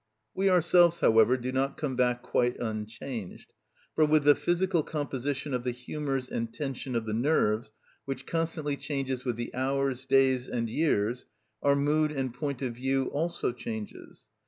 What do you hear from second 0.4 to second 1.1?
ourselves,